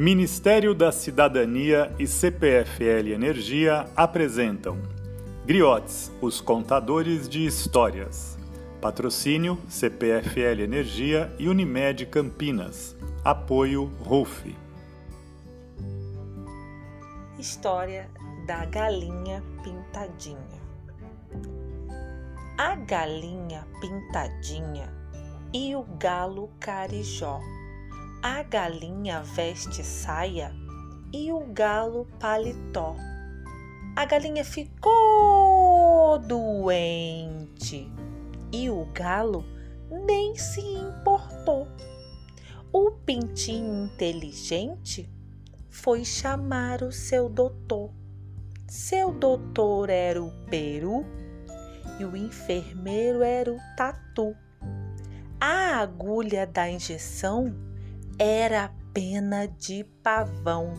Ministério 0.00 0.76
da 0.76 0.92
Cidadania 0.92 1.92
e 1.98 2.06
CPFL 2.06 3.08
Energia 3.12 3.84
apresentam 3.96 4.78
Griotes, 5.44 6.12
os 6.22 6.40
contadores 6.40 7.28
de 7.28 7.44
histórias. 7.44 8.38
Patrocínio 8.80 9.58
CPFL 9.68 10.62
Energia 10.62 11.34
e 11.36 11.48
Unimed 11.48 12.06
Campinas. 12.06 12.96
Apoio 13.24 13.86
RUF. 14.04 14.56
História 17.36 18.08
da 18.46 18.64
galinha 18.66 19.42
pintadinha. 19.64 20.62
A 22.56 22.76
galinha 22.76 23.66
pintadinha 23.80 24.94
e 25.52 25.74
o 25.74 25.82
galo 25.82 26.48
carijó 26.60 27.40
a 28.22 28.42
galinha 28.42 29.22
veste 29.22 29.84
saia 29.84 30.52
e 31.12 31.32
o 31.32 31.40
galo 31.52 32.06
paletó. 32.18 32.96
A 33.94 34.04
galinha 34.04 34.44
ficou 34.44 36.18
doente 36.18 37.90
e 38.52 38.68
o 38.68 38.86
galo 38.92 39.44
nem 40.06 40.34
se 40.34 40.60
importou. 40.60 41.68
O 42.72 42.90
pintinho 42.90 43.84
inteligente 43.84 45.08
foi 45.70 46.04
chamar 46.04 46.82
o 46.82 46.90
seu 46.90 47.28
doutor. 47.28 47.92
Seu 48.66 49.12
doutor 49.12 49.90
era 49.90 50.22
o 50.22 50.30
peru 50.50 51.04
e 52.00 52.04
o 52.04 52.16
enfermeiro 52.16 53.22
era 53.22 53.52
o 53.52 53.58
tatu. 53.76 54.34
A 55.40 55.78
agulha 55.78 56.46
da 56.46 56.68
injeção 56.68 57.67
era 58.18 58.72
pena 58.92 59.46
de 59.46 59.84
pavão. 60.02 60.74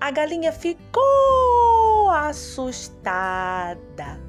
A 0.00 0.10
galinha 0.10 0.50
ficou 0.50 2.10
assustada 2.10 4.20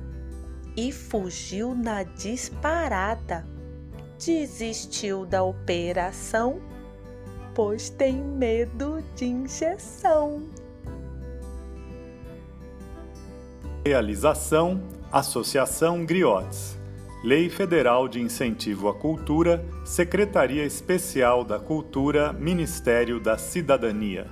e 0.77 0.91
fugiu 0.91 1.73
na 1.73 2.03
disparada. 2.03 3.43
Desistiu 4.23 5.25
da 5.25 5.41
operação, 5.41 6.61
pois 7.55 7.89
tem 7.89 8.15
medo 8.15 9.03
de 9.15 9.25
injeção. 9.25 10.43
Realização 13.83 14.79
Associação 15.11 16.05
Griotes 16.05 16.79
Lei 17.23 17.49
Federal 17.49 18.07
de 18.07 18.19
Incentivo 18.19 18.89
à 18.89 18.95
Cultura, 18.95 19.63
Secretaria 19.85 20.65
Especial 20.65 21.43
da 21.43 21.59
Cultura, 21.59 22.33
Ministério 22.33 23.19
da 23.19 23.37
Cidadania. 23.37 24.25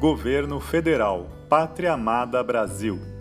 Governo 0.00 0.60
Federal, 0.60 1.28
Pátria 1.48 1.94
Amada 1.94 2.40
Brasil. 2.44 3.17